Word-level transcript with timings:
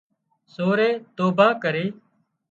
سورئي 0.53 0.91
توڀان 1.17 1.51
ڪري 1.63 1.85